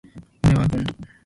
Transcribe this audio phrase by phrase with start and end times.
[0.41, 0.83] 俺はゴン。